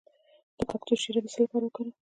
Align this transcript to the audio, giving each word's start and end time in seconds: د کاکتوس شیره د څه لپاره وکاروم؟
د 0.57 0.59
کاکتوس 0.69 0.99
شیره 1.03 1.21
د 1.23 1.27
څه 1.33 1.39
لپاره 1.43 1.63
وکاروم؟ 1.65 1.93